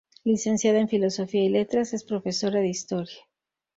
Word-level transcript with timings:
Licenciada 0.23 0.79
en 0.79 0.87
Filosofía 0.89 1.43
y 1.43 1.49
Letras, 1.49 1.93
es 1.93 2.03
profesora 2.03 2.59
de 2.59 2.69
Historia. 2.69 3.21